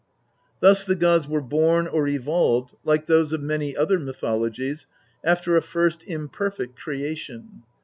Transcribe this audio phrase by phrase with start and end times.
[0.61, 4.87] Thus the gods were born or evolved, like those of many other mythologies,
[5.23, 7.61] after a first imperfect creation.